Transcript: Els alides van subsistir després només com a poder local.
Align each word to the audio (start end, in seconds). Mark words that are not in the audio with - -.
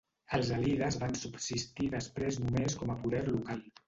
Els 0.35 0.47
alides 0.53 0.95
van 1.03 1.11
subsistir 1.23 1.89
després 1.91 2.39
només 2.47 2.79
com 2.81 2.95
a 2.95 2.97
poder 3.05 3.21
local. 3.29 3.63